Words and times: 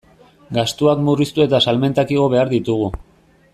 Gastuak 0.57 1.03
murriztu 1.09 1.45
eta 1.45 1.61
salmentak 1.67 2.17
igo 2.17 2.27
behar 2.35 2.53
ditugu. 2.57 2.93